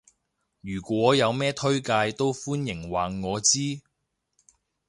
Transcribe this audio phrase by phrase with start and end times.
[0.61, 3.81] 如果有咩推介都歡迎話我知